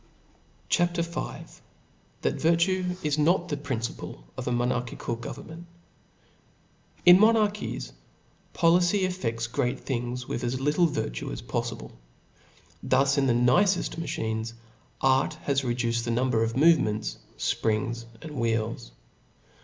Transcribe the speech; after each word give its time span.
CHAP, 0.67 0.95
VL 0.95 1.61
That 2.21 2.41
Virtue 2.41 2.95
is 3.03 3.19
not 3.19 3.49
the 3.49 3.55
Principle 3.55 4.23
of 4.35 4.47
a 4.47 4.51
mdnarchical, 4.51 5.21
Governments 5.21 5.69
TN 7.05 7.19
roonarcbies, 7.19 7.91
policy 8.51 9.01
effcfts 9.01 9.51
gr«at 9.51 9.79
things 9.81 10.27
with 10.27 10.43
'*' 10.43 10.43
as 10.43 10.55
lirde 10.55 10.89
virtue 10.89 11.31
as 11.31 11.43
pofliblc. 11.43 11.91
Thus 12.81 13.19
in 13.19 13.27
the 13.27 13.33
niccft 13.35 13.91
snacbines, 13.91 14.53
art 15.01 15.35
has 15.43 15.63
reduced 15.63 16.03
the 16.03 16.09
number 16.09 16.43
pf 16.47 16.55
move 16.55 16.79
ments, 16.79 17.19
fprings, 17.37 18.05
and 18.23 18.31
wheels. 18.31 18.89